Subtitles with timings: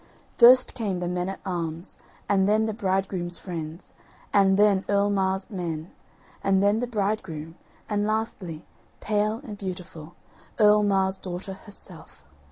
[0.35, 1.95] First came the men at arms
[2.27, 3.93] and then the bridegroom's friends,
[4.33, 5.91] and then Earl Mar's men,
[6.43, 7.53] and then the bridegroom,
[7.87, 8.65] and lastly,
[8.99, 10.15] pale and beautiful,
[10.57, 12.25] Earl Mar's daughter herself.